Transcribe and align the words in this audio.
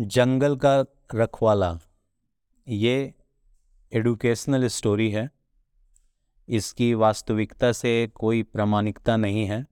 जंगल 0.00 0.56
का 0.56 0.84
रखवाला। 1.14 1.78
ये 2.68 3.14
एडुकेशनल 3.92 4.66
स्टोरी 4.66 5.10
है। 5.10 5.30
इसकी 6.48 6.94
वास्तविकता 6.94 7.72
से 7.72 7.90
कोई 8.14 8.42
प्रामाणिकता 8.42 9.16
नहीं 9.16 9.44
है। 9.46 9.66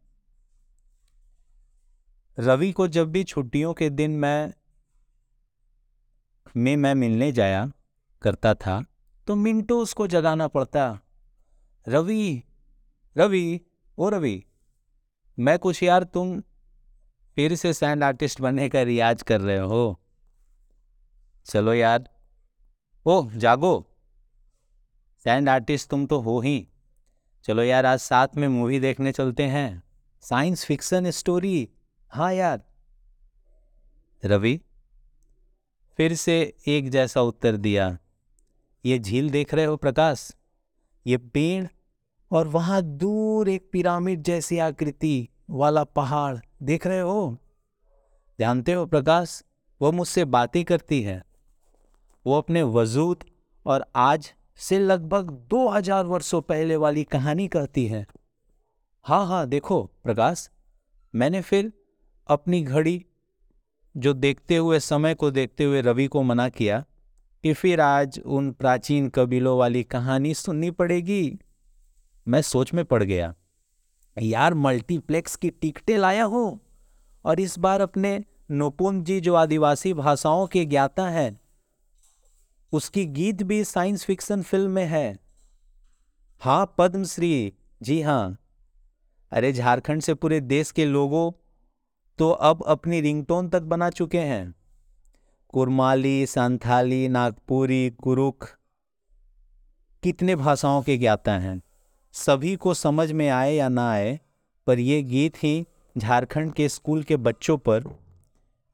रवि 2.38 2.72
को 2.72 2.88
जब 2.88 3.10
भी 3.10 3.24
छुट्टियों 3.24 3.72
के 3.74 3.90
दिन 3.90 4.10
मैं, 4.10 4.52
में 6.56 6.76
मैं 6.76 6.94
मिलने 6.94 7.32
जाया 7.32 7.70
करता 8.22 8.54
था 8.54 8.84
तो 9.26 9.34
मिनटों 9.34 9.80
उसको 9.82 10.06
जगाना 10.06 10.48
पड़ता। 10.48 11.00
रवि 11.88 12.42
रवि, 13.16 13.60
ओ 13.98 14.08
रवि, 14.08 14.44
मैं 15.38 15.58
कुछ 15.58 15.82
यार 15.82 16.04
तुम 16.04 16.40
फिर 17.36 17.54
से 17.54 17.72
सैंड 17.72 18.04
आर्टिस्ट 18.04 18.40
बनने 18.40 18.68
का 18.68 18.82
रियाज 18.82 19.22
कर 19.22 19.40
रहे 19.40 19.58
हो। 19.58 20.00
चलो 21.48 21.74
यार। 21.74 22.10
ओ, 23.06 23.30
जागो। 23.30 23.86
सैंड 25.24 25.48
आर्टिस्ट 25.48 25.90
तुम 25.90 26.06
तो 26.06 26.20
हो 26.20 26.40
ही। 26.40 26.68
चलो 27.44 27.62
यार, 27.62 27.86
आज 27.86 27.98
साथ 27.98 28.28
में 28.36 28.48
मूवी 28.48 28.80
देखने 28.80 29.12
चलते 29.12 29.42
हैं। 29.42 29.82
साइंस 30.20 30.64
फिक्शन 30.64 31.10
स्टोरी 31.10 31.68
हाँ 32.10 32.32
यार। 32.32 32.62
रवि, 34.24 34.60
फिर 35.96 36.14
से 36.14 36.56
एक 36.66 36.90
जैसा 36.90 37.20
उत्तर 37.20 37.56
दिया। 37.56 37.98
ये 38.84 38.98
झील 38.98 39.30
देख 39.30 39.54
रहे 39.54 39.64
हो 39.64 39.76
प्रकाश? 39.76 40.36
ये 41.06 41.16
पेड़ 41.16 41.66
और 42.30 42.48
वहाँ 42.48 42.82
दूर 42.82 43.48
एक 43.48 43.68
पिरामिड 43.72 44.22
जैसी 44.22 44.58
आकृति 44.58 45.28
वाला 45.50 45.84
पहाड़ 45.84 46.38
देख 46.62 46.86
रहे 46.86 47.00
हो? 47.00 47.38
जानते 48.40 48.72
हो 48.72 48.86
प्रकाश? 48.86 49.42
वो 49.82 49.92
मुझसे 49.92 50.24
बातें 50.24 50.64
करती 50.64 51.02
है। 51.02 51.27
वो 52.28 52.36
अपने 52.36 52.62
वजूद 52.62 53.24
और 53.66 53.84
आज 53.96 54.32
से 54.58 54.78
लगभग 54.78 55.30
दो 55.50 55.68
हज़ार 55.68 56.04
वर्षों 56.06 56.40
पहले 56.42 56.76
वाली 56.76 57.04
कहानी 57.06 57.46
कहती 57.48 57.86
है। 57.86 58.04
हाँ 59.04 59.26
हाँ 59.26 59.46
देखो, 59.48 59.82
प्रकाश, 60.04 60.48
मैंने 61.14 61.40
फिर 61.42 61.72
अपनी 62.28 62.60
घड़ी 62.62 63.04
जो 63.94 64.12
देखते 64.14 64.56
हुए, 64.56 64.80
समय 64.80 65.14
को 65.14 65.30
देखते 65.30 65.64
हुए 65.64 65.80
रवि 65.82 66.06
को 66.06 66.22
मना 66.22 66.48
किया 66.50 66.84
कि 67.44 67.52
फिर 67.54 67.80
आज 67.80 68.20
उन 68.26 68.50
प्राचीन 68.52 69.08
कबीलों 69.08 69.58
वाली 69.58 69.82
कहानी 69.86 70.34
सुननी 70.34 70.70
पड़ेगी। 70.72 71.38
मैं 72.26 72.42
सोच 72.42 72.74
में 72.74 72.84
पड़ 72.84 73.02
गया, 73.02 73.34
यार, 74.16 74.54
मल्टीप्लेक्स 74.56 75.36
की 75.36 75.50
टिकटें 75.50 75.96
लाया 75.98 76.24
हो 76.26 76.58
और 77.24 77.40
इस 77.40 77.58
बार 77.58 77.80
अपने 77.80 78.18
नोपुन 78.50 79.02
जी 79.04 79.20
जो 79.20 79.34
आदिवासी 79.36 79.94
भाषाओं 79.94 80.46
के 80.46 80.64
ज्ञाता 80.66 81.08
हैं 81.10 81.38
उसकी 82.72 83.06
गीत 83.06 83.42
भी 83.42 83.64
साइंस 83.64 84.04
फिक्शन 84.04 84.42
फ़िल्म 84.42 84.70
में 84.70 84.86
है। 84.86 85.18
हाँ 86.40 86.74
पद्मश्री। 86.78 87.52
जी 87.82 88.02
हाँ। 88.02 88.38
अरे, 89.32 89.52
झारखंड 89.52 90.02
से 90.02 90.14
पूरे 90.14 90.40
देश 90.40 90.70
के 90.70 90.84
लोगों 90.84 91.32
तो 92.18 92.30
अब 92.30 92.64
अपनी 92.66 93.00
रिंगटोन 93.00 93.48
तक 93.48 93.62
बना 93.62 93.90
चुके 93.90 94.18
हैं। 94.18 94.54
कुरमाली, 95.48 96.26
संथाली, 96.26 97.08
नागपुरी, 97.08 97.90
कुरुख। 97.90 98.58
कितने 100.02 100.36
भाषाओं 100.36 100.82
के 100.82 100.96
ज्ञाता 100.96 101.38
हैं। 101.38 101.62
सभी 102.12 102.56
को 102.56 102.74
समझ 102.74 103.12
में 103.12 103.28
आए 103.28 103.54
या 103.54 103.68
ना 103.68 103.90
आए, 103.90 104.20
पर 104.66 104.78
यह 104.78 105.02
गीत 105.02 105.36
ही 105.36 105.66
झारखंड 105.98 106.52
के 106.52 106.68
स्कूल 106.68 107.02
के 107.02 107.16
बच्चों 107.16 107.58
पर 107.58 107.84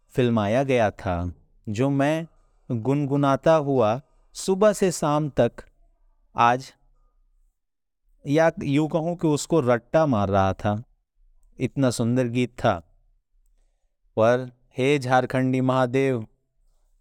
फिल्माया 0.08 0.62
गया 0.62 0.90
था, 0.90 1.34
जो 1.68 1.90
मैं 1.90 2.26
गुनगुनाता 2.70 3.54
हुआ 3.54 4.00
सुबह 4.32 4.72
से 4.72 4.92
शाम 4.92 5.28
तक 5.28 5.52
आज 6.36 6.72
या 8.26 8.52
यूँ 8.62 8.88
कहूँ 8.88 9.16
कि 9.16 9.26
उसको 9.26 9.60
रट्टा 9.60 10.06
मार 10.06 10.28
रहा 10.28 10.52
था। 10.52 10.82
इतना 11.60 11.90
सुंदर 11.90 12.26
गीत 12.26 12.50
था। 12.50 12.78
पर 14.16 14.52
हे 14.78 14.98
झारखंडी 14.98 15.60
महादेव, 15.60 16.26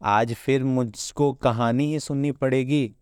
आज 0.02 0.34
फिर 0.34 0.64
मुझको 0.64 1.34
कहानी 1.34 1.86
ही 1.86 2.00
सुननी 2.00 2.32
पड़ेगी। 2.32 2.96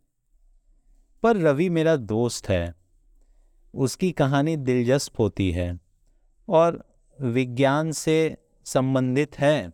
पर 1.24 1.38
रवि 1.38 1.70
मेरा 1.70 1.96
दोस्त 1.96 2.50
है। 2.50 2.76
उसकी 3.76 4.12
कहानी 4.12 4.58
दिलचस्प 4.58 5.20
होती 5.20 5.52
है 5.52 5.80
और 6.50 6.86
विज्ञान 7.22 7.92
से 7.92 8.38
संबंधित 8.66 9.40
है। 9.40 9.74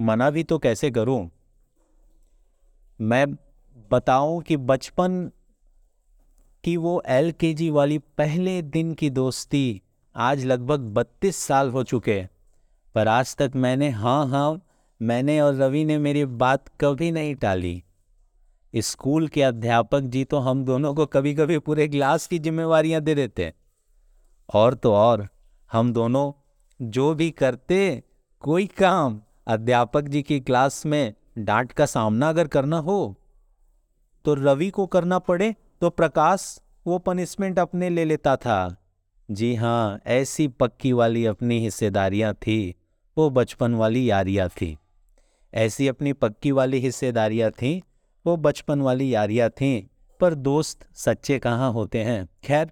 मना 0.00 0.30
भी 0.30 0.44
तो 0.44 0.58
कैसे 0.58 0.90
करूँ? 0.90 1.30
मैं 3.00 3.26
बताऊँ 3.90 4.42
कि 4.42 4.56
बचपन 4.56 5.30
की 6.64 6.76
वो 6.76 7.02
एल 7.06 7.32
के 7.32 7.54
जी 7.54 7.70
वाली 7.70 7.98
पहले 7.98 8.62
दिन 8.62 8.94
की 8.94 9.10
दोस्ती 9.10 9.82
आज 10.16 10.44
लगभग 10.44 10.80
बत्तीस 10.80 11.36
साल 11.36 11.70
हो 11.70 11.82
चुके 11.82 12.26
पर 12.94 13.08
आज 13.08 13.36
तक 13.36 13.52
मैंने 13.56 13.88
हाँ 13.88 14.28
हाँ 14.28 14.66
मैंने 15.02 15.40
और 15.40 15.54
रवि 15.54 15.84
ने 15.84 15.98
मेरी 15.98 16.24
बात 16.24 16.68
कभी 16.80 17.10
नहीं 17.12 17.34
टाली। 17.34 17.82
स्कूल 18.76 19.28
के 19.28 19.42
अध्यापक 19.42 20.00
जी 20.00 20.24
तो 20.24 20.38
हम 20.38 20.64
दोनों 20.64 20.94
को 20.94 21.06
कभी 21.06 21.34
कभी 21.34 21.58
पूरे 21.58 21.88
क्लास 21.88 22.26
की 22.26 22.38
जिम्मेवारियाँ 22.38 23.00
दे 23.00 23.14
देते 23.14 23.54
और 24.54 24.74
तो 24.74 24.94
और, 24.94 25.28
हम 25.72 25.92
दोनों 25.92 26.32
जो 26.82 27.14
भी 27.14 27.30
करते, 27.30 28.02
कोई 28.40 28.66
काम 28.66 29.20
अध्यापक 29.46 30.02
जी 30.02 30.22
की 30.22 30.40
क्लास 30.40 30.86
में 30.86 31.14
डांट 31.36 31.72
का 31.72 31.86
सामना 31.86 32.28
अगर 32.28 32.46
करना 32.46 32.78
हो 32.78 33.16
तो 34.24 34.34
रवि 34.34 34.70
को 34.70 34.86
करना 34.86 35.18
पड़े 35.18 35.54
तो 35.80 35.90
प्रकाश 35.90 36.60
वो 36.86 36.98
पनिशमेंट 36.98 37.58
अपने 37.58 37.88
ले 37.90 38.04
लेता 38.04 38.36
था। 38.36 38.76
जी 39.30 39.54
हाँ 39.54 40.00
ऐसी 40.06 40.48
पक्की 40.48 40.92
वाली 40.92 41.24
अपनी 41.26 41.58
हिस्सेदारियाँ 41.60 42.34
थी, 42.34 42.74
वो 43.16 43.30
बचपन 43.30 43.74
वाली 43.74 44.10
यारियाँ 44.10 44.48
थी। 44.48 44.76
ऐसी 45.54 45.88
अपनी 45.88 46.12
पक्की 46.12 46.52
वाली 46.52 46.78
हिस्सेदारियाँ 46.78 47.50
थी, 47.50 47.82
वो 48.26 48.36
बचपन 48.36 48.80
वाली 48.80 49.14
यारियाँ 49.14 49.50
थी, 49.50 49.90
पर 50.20 50.34
दोस्त 50.34 50.86
सच्चे 50.94 51.38
कहाँ 51.38 51.72
होते 51.72 52.02
हैं? 52.02 52.28
खैर 52.44 52.70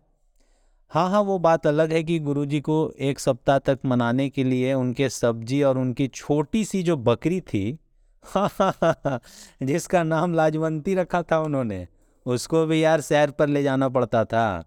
हाँ 0.90 1.10
हाँ 1.10 1.20
वो 1.20 1.38
बात 1.38 1.66
अलग 1.66 1.92
है 1.92 2.02
कि 2.02 2.18
गुरुजी 2.18 2.60
को 2.60 2.92
एक 3.00 3.18
सप्ताह 3.18 3.58
तक 3.58 3.78
मनाने 3.84 4.28
के 4.28 4.44
लिए 4.44 4.74
उनके 4.74 5.08
सब्ज़ी 5.08 5.62
और 5.62 5.78
उनकी 5.78 6.08
छोटी 6.08 6.64
सी 6.64 6.82
जो 6.82 6.96
बकरी 6.96 7.40
थी 7.40 7.78
जिसका 9.62 10.02
नाम 10.02 10.34
लाजवंती 10.34 10.94
रखा 10.94 11.22
था 11.22 11.38
उन्होंने, 11.40 11.88
उसको 12.26 12.66
भी 12.66 12.84
यार 12.84 13.00
सैर 13.00 13.30
पर 13.30 13.48
ले 13.48 13.62
जाना 13.62 13.88
पड़ता 13.88 14.24
था। 14.24 14.64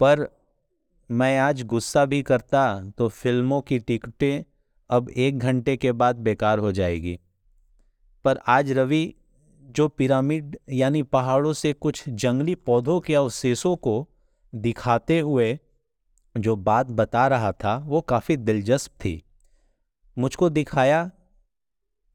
पर 0.00 0.26
मैं 1.10 1.38
आज 1.38 1.62
गुस्सा 1.62 2.04
भी 2.04 2.22
करता 2.22 2.90
तो 2.98 3.08
फ़िल्मों 3.08 3.60
की 3.60 3.78
टिकटें 3.78 4.44
अब 4.90 5.10
एक 5.10 5.38
घंटे 5.38 5.76
के 5.76 5.92
बाद 5.92 6.16
बेकार 6.16 6.58
हो 6.58 6.72
जाएगी। 6.72 7.20
पर 8.24 8.38
आज 8.46 8.72
रवि, 8.72 9.14
जो 9.62 9.88
पिरामिड 9.88 10.58
यानी 10.70 11.02
पहाड़ों 11.02 11.52
से 11.52 11.72
कुछ 11.72 12.08
जंगली 12.08 12.54
पौधों 12.54 13.00
के 13.00 13.14
अवशेषों 13.14 13.76
को 13.76 14.08
दिखाते 14.54 15.20
हुए 15.20 15.58
जो 16.38 16.56
बात 16.56 16.86
बता 16.86 17.28
रहा 17.28 17.52
था, 17.52 17.76
वो 17.76 18.00
काफ़ी 18.00 18.36
दिलचस्प 18.36 18.90
थी। 18.90 19.22
मुझको 20.18 20.50
दिखाया 20.50 21.10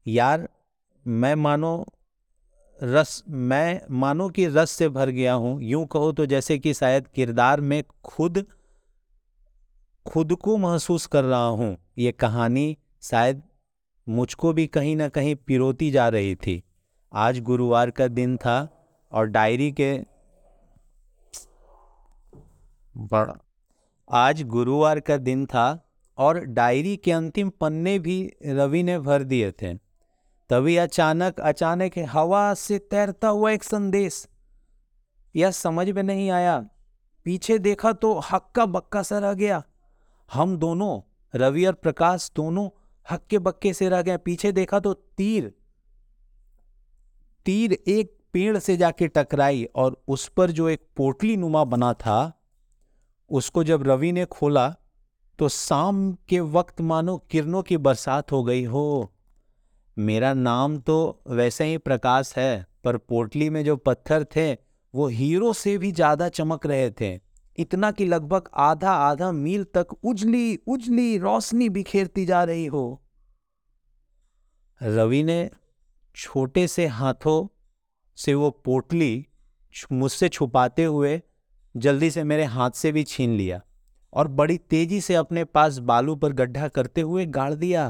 यार, 0.06 0.48
मैं 1.06 1.34
मानो 1.34 1.86
रस, 2.80 3.22
मैं 3.28 3.80
मानो 3.90 4.28
कि 4.28 4.46
रस 4.46 4.70
से 4.70 4.88
भर 4.88 5.10
गया 5.10 5.32
हूँ। 5.34 5.62
यूँ 5.62 5.86
कहो 5.86 6.12
तो 6.12 6.26
जैसे 6.26 6.58
कि 6.58 6.74
शायद 6.74 7.06
किरदार 7.06 7.60
में 7.60 7.82
खुद 8.04 8.44
खुद 10.06 10.34
को 10.34 10.56
महसूस 10.56 11.06
कर 11.06 11.24
रहा 11.24 11.46
हूँ। 11.46 11.76
ये 11.98 12.12
कहानी 12.12 12.76
शायद 13.02 13.42
मुझको 14.06 14.52
भी 14.52 14.66
कहीं 14.66 14.96
ना 14.96 15.08
कहीं 15.08 15.34
पिरोती 15.36 15.90
जा 15.90 16.08
रही 16.08 16.34
थी। 16.34 16.62
आज 17.12 17.40
गुरुवार 17.40 17.90
का 17.90 18.08
दिन 18.08 18.36
था 18.36 18.56
और 19.12 19.26
डायरी 19.26 19.70
के 19.72 19.92
बड़ा। 22.96 23.34
आज 24.10 24.42
गुरुवार 24.42 25.00
का 25.00 25.16
दिन 25.16 25.46
था 25.46 25.66
और 26.18 26.40
डायरी 26.40 26.96
के 26.96 27.12
अंतिम 27.12 27.50
पन्ने 27.50 27.98
भी 27.98 28.32
रवि 28.46 28.82
ने 28.82 28.98
भर 28.98 29.22
दिए 29.22 29.52
थे। 29.52 29.89
तभी 30.50 30.76
अचानक 30.76 31.40
अचानक 31.40 31.98
हवा 31.98 32.54
से 32.54 32.78
तैरता 32.78 33.28
हुआ 33.28 33.50
एक 33.50 33.64
संदेश। 33.64 34.28
यह 35.36 35.50
समझ 35.50 35.90
में 35.90 36.02
नहीं 36.02 36.30
आया। 36.30 36.68
पीछे 37.24 37.58
देखा 37.58 37.92
तो 37.92 38.18
हक्का 38.18 38.66
बक्का 38.66 39.02
सा 39.02 39.18
रह 39.18 39.32
गया। 39.32 39.62
हम 40.32 40.56
दोनों, 40.56 41.00
रवि 41.34 41.66
और 41.66 41.72
प्रकाश 41.72 42.30
दोनों 42.36 42.68
हक्के 43.10 43.38
बक्के 43.38 43.72
से 43.72 43.88
रह 43.88 44.02
गए। 44.02 44.16
पीछे 44.16 44.52
देखा 44.52 44.80
तो 44.80 44.94
तीर। 44.94 45.54
तीर 47.46 47.72
एक 47.72 48.18
पेड़ 48.32 48.58
से 48.58 48.76
जाके 48.76 49.08
टकराई 49.08 49.64
और 49.64 50.02
उस 50.08 50.28
पर 50.28 50.50
जो 50.50 50.68
एक 50.68 50.86
पोटली 50.96 51.36
नुमा 51.36 51.64
बना 51.64 51.92
था, 51.92 52.32
उसको 53.30 53.64
जब 53.64 53.82
रवि 53.82 54.12
ने 54.12 54.24
खोला 54.24 54.68
तो 55.38 55.48
शाम 55.48 56.12
के 56.12 56.40
वक्त 56.40 56.80
मानो 56.80 57.18
किरणों 57.18 57.62
की 57.62 57.76
बरसात 57.76 58.32
हो 58.32 58.44
गई 58.44 58.64
हो। 58.64 59.14
मेरा 59.96 60.32
नाम 60.34 60.78
तो 60.78 61.22
वैसे 61.28 61.64
ही 61.64 61.78
प्रकाश 61.78 62.32
है, 62.36 62.66
पर 62.84 62.96
पोटली 62.98 63.48
में 63.50 63.64
जो 63.64 63.76
पत्थर 63.76 64.24
थे, 64.26 64.52
वो 64.94 65.06
हीरो 65.08 65.52
से 65.52 65.76
भी 65.78 65.92
ज़्यादा 65.92 66.28
चमक 66.28 66.66
रहे 66.66 66.90
थे। 66.90 67.18
इतना 67.58 67.90
कि 67.90 68.04
लगभग 68.04 68.48
आधा 68.58 68.90
आधा 68.90 69.30
मील 69.32 69.64
तक 69.74 69.92
उजली 70.04 70.58
उजली 70.66 71.16
रोशनी 71.18 71.68
बिखेरती 71.68 72.24
जा 72.26 72.42
रही 72.44 72.66
हो। 72.66 73.00
रवि 74.80 75.22
ने 75.22 75.50
छोटे 76.16 76.66
से 76.68 76.86
हाथों 76.88 77.46
से 78.18 78.34
वो 78.34 78.50
पोटली 78.64 79.26
मुझसे 79.92 80.28
छुपाते 80.28 80.84
हुए 80.84 81.20
जल्दी 81.74 82.10
से 82.10 82.24
मेरे 82.24 82.44
हाथ 82.46 82.70
से 82.70 82.92
भी 82.92 83.02
छीन 83.04 83.30
लिया 83.30 83.60
और 84.12 84.28
बड़ी 84.30 84.56
तेज़ी 84.60 85.00
से 85.00 85.14
अपने 85.14 85.44
पास 85.44 85.78
बालू 85.80 86.14
पर 86.16 86.32
गड्ढा 86.32 86.68
करते 86.68 87.00
हुए 87.00 87.26
गाड़ 87.28 87.52
दिया। 87.54 87.84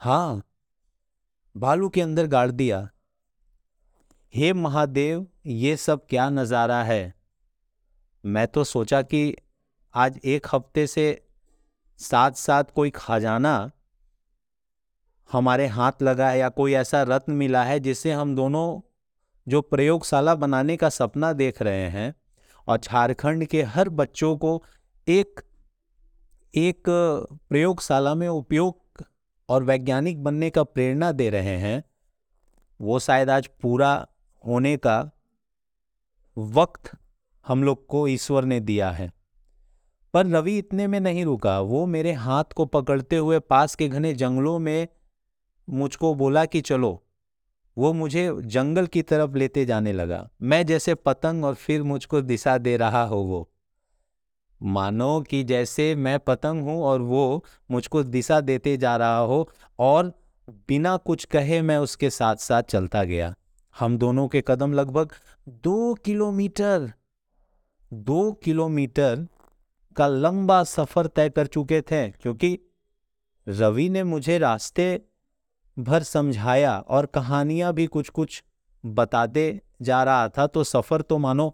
हाँ 0.00 0.42
बालू 1.58 1.88
के 1.88 2.00
अंदर 2.00 2.26
गाड़ 2.26 2.50
दिया। 2.50 2.88
हे 4.34 4.52
महादेव, 4.52 5.26
ये 5.46 5.76
सब 5.76 6.06
क्या 6.06 6.30
नज़ारा 6.30 6.82
है? 6.82 7.14
मैं 8.24 8.46
तो 8.46 8.64
सोचा 8.64 9.02
कि 9.02 9.36
आज 9.94 10.20
एक 10.24 10.46
हफ़्ते 10.52 10.86
से 10.86 11.26
साथ 11.98 12.30
साथ 12.30 12.64
कोई 12.74 12.90
खजाना 12.90 13.70
हमारे 15.32 15.66
हाथ 15.66 15.92
लगा 16.02 16.30
है 16.30 16.38
या 16.38 16.48
कोई 16.48 16.72
ऐसा 16.72 17.02
रत्न 17.02 17.32
मिला 17.32 17.64
है 17.64 17.80
जिससे 17.80 18.12
हम 18.12 18.36
दोनों 18.36 18.80
जो 19.48 19.60
प्रयोगशाला 19.60 20.34
बनाने 20.34 20.76
का 20.76 20.88
सपना 20.88 21.32
देख 21.32 21.62
रहे 21.62 21.88
हैं 21.88 22.14
और 22.68 22.78
झारखंड 22.78 23.44
के 23.44 23.62
हर 23.62 23.88
बच्चों 23.88 24.36
को 24.36 24.64
एक 25.08 25.40
एक 26.54 26.82
प्रयोगशाला 27.48 28.14
में 28.14 28.28
उपयोग 28.28 28.87
और 29.48 29.64
वैज्ञानिक 29.64 30.24
बनने 30.24 30.50
का 30.50 30.62
प्रेरणा 30.62 31.12
दे 31.12 31.30
रहे 31.30 31.56
हैं, 31.56 31.84
वो 32.80 32.98
शायद 32.98 33.30
आज 33.30 33.46
पूरा 33.46 34.08
होने 34.46 34.76
का 34.76 35.10
वक्त 36.38 36.90
हम 37.46 37.64
लोग 37.64 37.86
को 37.86 38.08
ईश्वर 38.08 38.44
ने 38.44 38.60
दिया 38.60 38.90
है। 38.90 39.12
पर 40.14 40.26
रवि 40.26 40.58
इतने 40.58 40.86
में 40.86 41.00
नहीं 41.00 41.24
रुका। 41.24 41.60
वो 41.60 41.86
मेरे 41.86 42.12
हाथ 42.12 42.44
को 42.44 42.66
पकड़ते 42.66 43.16
हुए 43.16 43.38
पास 43.38 43.74
के 43.74 43.88
घने 43.88 44.14
जंगलों 44.14 44.58
में 44.58 44.88
मुझको 45.70 46.14
बोला 46.14 46.44
कि 46.44 46.60
चलो, 46.60 47.04
वो 47.78 47.92
मुझे 47.92 48.32
जंगल 48.40 48.86
की 48.86 49.02
तरफ़ 49.02 49.36
लेते 49.36 49.64
जाने 49.64 49.92
लगा। 49.92 50.30
मैं 50.42 50.66
जैसे 50.66 50.94
पतंग 50.94 51.44
और 51.44 51.54
फिर 51.54 51.82
मुझको 51.82 52.20
दिशा 52.20 52.58
दे 52.58 52.76
रहा 52.76 53.02
हो 53.02 53.16
वो। 53.16 53.50
मानो 54.60 55.20
कि 55.20 55.42
जैसे 55.44 55.94
मैं 55.94 56.18
पतंग 56.18 56.62
हूँ 56.62 56.82
और 56.82 57.00
वो 57.00 57.44
मुझको 57.70 58.02
दिशा 58.02 58.40
देते 58.40 58.76
जा 58.76 58.96
रहा 58.96 59.18
हो 59.18 59.48
और 59.78 60.12
बिना 60.68 60.96
कुछ 60.96 61.24
कहे 61.24 61.60
मैं 61.62 61.78
उसके 61.78 62.10
साथ 62.10 62.36
साथ 62.36 62.62
चलता 62.62 63.04
गया। 63.04 63.34
हम 63.76 63.98
दोनों 63.98 64.28
के 64.28 64.42
कदम 64.46 64.72
लगभग 64.72 65.12
दो 65.48 65.94
किलोमीटर 65.94 66.92
दो 67.92 68.32
किलोमीटर 68.32 69.26
का 69.96 70.06
लंबा 70.06 70.62
सफ़र 70.64 71.06
तय 71.06 71.30
कर 71.30 71.46
चुके 71.46 71.80
थे 71.80 72.08
क्योंकि 72.10 72.58
रवि 73.46 73.88
ने 73.88 74.02
मुझे 74.04 74.38
रास्ते 74.38 75.02
भर 75.76 76.02
समझाया 76.02 76.78
और 76.78 77.06
कहानियाँ 77.06 77.72
भी 77.72 77.86
कुछ 77.86 78.08
कुछ 78.08 78.42
बताते 78.86 79.60
जा 79.82 80.02
रहा 80.04 80.28
था। 80.28 80.46
तो 80.46 80.64
सफ़र 80.64 81.02
तो 81.02 81.18
मानो 81.18 81.50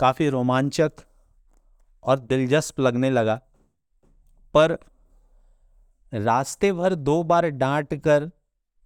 काफ़ी 0.00 0.28
रोमांचक 0.28 0.92
और 2.08 2.18
दिलचस्प 2.18 2.80
लगने 2.80 3.10
लगा। 3.10 3.40
पर 4.54 4.78
रास्ते 6.12 6.72
भर 6.72 6.94
दो 6.94 7.22
बार 7.22 7.48
डांट 7.48 7.94
कर, 7.94 8.30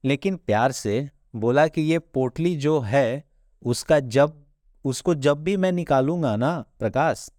लेकिन 0.05 0.37
प्यार 0.37 0.73
से 0.73 1.11
बोला 1.37 1.67
कि 1.67 1.83
ये 1.83 1.99
पोटली 1.99 2.57
जो 2.57 2.81
है, 2.81 3.25
उसका 3.63 4.01
जब, 4.01 4.45
उसको 4.85 5.15
जब 5.15 5.43
भी 5.43 5.57
मैं 5.57 5.73
निकालूँगा 5.73 6.37
ना, 6.37 6.65
प्रकाश 6.79 7.31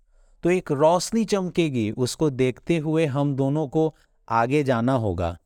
तो 0.43 0.49
एक 0.49 0.71
रोशनी 0.71 1.25
चमकेगी, 1.25 1.91
उसको 1.91 2.29
देखते 2.29 2.77
हुए 2.77 3.05
हम 3.05 3.35
दोनों 3.35 3.67
को 3.67 3.95
आगे 4.29 4.63
जाना 4.63 4.93
होगा। 4.93 5.37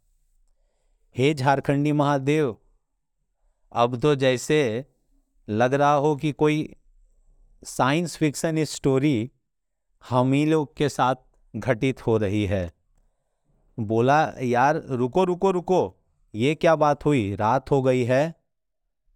हे 1.15 1.33
झारखंडी 1.33 1.91
महादेव, 1.91 2.57
अब 3.71 3.99
तो 3.99 4.15
जैसे 4.15 4.85
लग 5.49 5.73
रहा 5.73 5.93
हो 5.93 6.15
कि 6.15 6.31
कोई 6.31 6.75
साइंस 7.63 8.17
फिक्शन 8.17 8.63
स्टोरी 8.63 9.31
हम 10.09 10.33
ही 10.33 10.45
लोग 10.45 10.77
के 10.77 10.89
साथ 10.89 11.15
घटित 11.55 12.07
हो 12.07 12.17
रही 12.17 12.45
है। 12.45 12.71
बोला, 13.79 14.33
यार, 14.41 14.81
रुको 14.85 15.23
रुको 15.23 15.51
रुको, 15.51 15.97
ये 16.35 16.55
क्या 16.55 16.75
बात 16.75 17.05
हुई? 17.05 17.35
रात 17.35 17.71
हो 17.71 17.81
गई 17.81 18.03
है। 18.03 18.35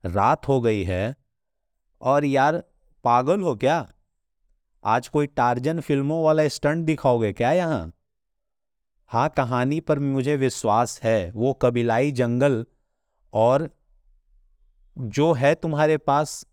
रात 0.05 0.47
हो 0.47 0.61
गई 0.61 0.83
है। 0.83 1.15
और 2.01 2.25
यार, 2.25 2.63
पागल 3.03 3.41
हो 3.41 3.55
क्या? 3.55 3.91
आज 4.85 5.07
कोई 5.07 5.27
टार्जन 5.27 5.79
फ़िल्मों 5.79 6.23
वाला 6.23 6.47
स्टंट 6.47 6.85
दिखाओगे 6.85 7.33
क्या 7.33 7.51
यहाँ? 7.51 7.93
हाँ 9.07 9.29
कहानी 9.29 9.79
पर 9.79 9.99
मुझे 9.99 10.35
विश्वास 10.35 11.01
है, 11.03 11.31
वो 11.31 11.53
कबीलाई 11.53 12.11
जंगल 12.11 12.65
और 13.33 13.69
जो 14.97 15.33
है 15.33 15.55
तुम्हारे 15.55 15.97
पास, 15.97 16.47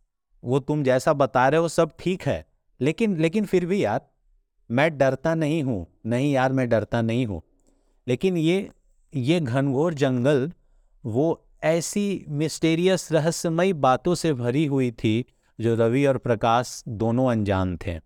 वो 0.44 0.60
तुम 0.60 0.82
जैसा 0.82 1.12
बता 1.12 1.48
रहे 1.48 1.60
हो 1.60 1.68
सब 1.68 1.92
ठीक 1.98 2.22
है। 2.22 2.46
लेकिन 2.80 3.16
लेकिन 3.16 3.44
फिर 3.44 3.66
भी 3.66 3.84
यार 3.84 4.10
मैं 4.70 4.98
डरता 4.98 5.34
नहीं 5.34 5.62
हूँ। 5.62 5.86
नहीं 6.06 6.32
यार, 6.32 6.52
मैं 6.52 6.68
डरता 6.68 7.02
नहीं 7.02 7.26
हूँ। 7.26 7.42
लेकिन 8.06 8.36
ये 8.36 8.70
ये 9.12 9.40
घनघोर 9.40 9.94
जंगल, 9.94 10.52
वो 11.04 11.44
ऐसी 11.64 12.24
मिस्टेरियस 12.28 13.12
रहस्यमयी 13.12 13.72
बातों 13.72 14.14
से 14.14 14.32
भरी 14.32 14.64
हुई 14.66 14.90
थी, 14.90 15.24
जो 15.58 15.74
रवि 15.74 16.04
और 16.06 16.18
प्रकाश 16.18 16.82
दोनों 16.88 17.30
अनजान 17.30 17.76
थे। 17.76 17.98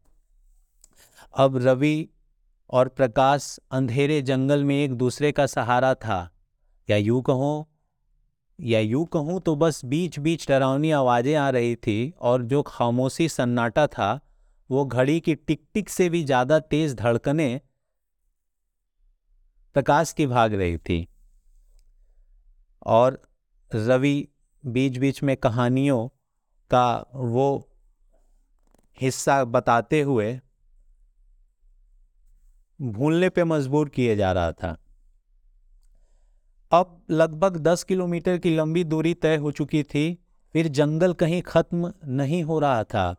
अब 1.35 1.57
रवि 1.57 2.09
और 2.71 2.89
प्रकाश 2.89 3.59
अंधेरे 3.71 4.23
जंगल 4.23 4.65
में 4.65 4.85
एक 4.85 4.95
दूसरे 4.95 5.33
का 5.33 5.47
सहारा 5.47 5.95
था। 5.95 6.31
या 6.91 6.97
यूँ 6.97 7.23
कहो, 7.23 7.69
या 8.61 8.81
यूँ 8.81 9.07
कहूँ 9.07 9.41
तो 9.41 9.57
बस 9.57 9.85
बीच 9.85 10.19
बीच 10.19 10.49
डरावनी 10.49 10.91
आवाज़ें 10.91 11.35
आ 11.35 11.51
रही 11.51 11.77
थी, 11.77 12.15
और 12.21 12.43
जो 12.43 12.63
खामोशी 12.63 13.29
सन्नाटा 13.29 13.87
था 13.87 14.21
वो 14.73 14.85
घड़ी 14.85 15.19
की 15.21 15.35
टिक 15.35 15.65
टिक 15.75 15.89
से 15.89 16.09
भी 16.09 16.23
ज़्यादा 16.25 16.59
तेज 16.59 16.95
धड़कने 16.95 17.61
प्रकाश 19.77 20.13
की 20.13 20.27
भाग 20.27 20.55
रही 20.55 20.77
थी। 20.79 21.07
और 22.87 23.21
रवि 23.71 24.29
बीच 24.65 24.97
बीच 24.99 25.23
में 25.23 25.37
कहानियों 25.37 26.07
का 26.71 26.87
वो 27.15 27.49
हिस्सा 28.99 29.43
बताते 29.47 30.01
हुए 30.01 30.41
भूलने 32.81 33.29
पे 33.29 33.45
मजबूर 33.45 33.89
किए 33.89 34.17
जा 34.17 34.33
रहा 34.33 34.53
था। 34.53 34.77
अब 36.73 37.01
लगभग 37.11 37.57
दस 37.57 37.83
किलोमीटर 37.85 38.39
की 38.39 38.55
लंबी 38.57 38.85
दूरी 38.85 39.15
तय 39.15 39.37
हो 39.37 39.51
चुकी 39.53 39.83
थी, 39.83 40.15
फिर 40.55 40.69
जंगल 40.69 41.13
कहीं 41.15 41.43
खत्म 41.43 41.93
नहीं 42.07 42.43
हो 42.43 42.59
रहा 42.59 42.85
था। 42.85 43.15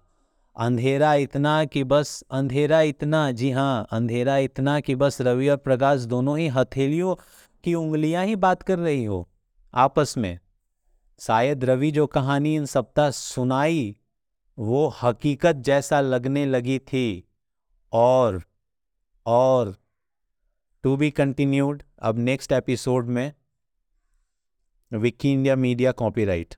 अंधेरा 0.55 1.13
इतना 1.13 1.65
कि 1.65 1.83
बस, 1.83 2.23
अंधेरा 2.31 2.81
इतना, 2.81 3.31
जी 3.31 3.51
हाँ 3.51 3.87
अंधेरा 3.91 4.37
इतना 4.37 4.79
कि 4.79 4.95
बस, 4.95 5.21
रवि 5.21 5.47
और 5.49 5.57
प्रकाश 5.57 6.01
दोनों 6.01 6.37
ही 6.37 6.47
हथेलियों 6.47 7.15
की 7.63 7.73
उंगलियाँ 7.75 8.25
ही 8.25 8.35
बात 8.35 8.63
कर 8.63 8.79
रही 8.79 9.03
हो, 9.05 9.29
आपस 9.73 10.17
में। 10.17 10.39
शायद 11.19 11.65
रवि 11.65 11.91
जो 11.91 12.07
कहानी 12.07 12.55
इन 12.55 12.65
सप्ताह 12.65 13.09
सुनाई, 13.11 13.95
वो 14.57 14.87
हकीकत 15.03 15.55
जैसा 15.55 16.01
लगने 16.01 16.45
लगी 16.45 16.79
थी। 16.79 17.29
और 17.93 18.41
और 19.25 19.75
टू 20.83 20.97
बी 20.97 21.11
कंटिन्यूड 21.11 21.83
अब 22.01 22.17
नेक्स्ट 22.17 22.51
एपिसोड 22.51 23.07
में 23.07 23.33
विकी 24.91 25.31
इंडिया 25.33 25.55
मीडिया 25.55 25.91
कॉपीराइट 25.91 26.55